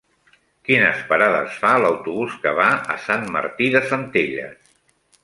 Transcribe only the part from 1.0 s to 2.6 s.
parades fa l'autobús que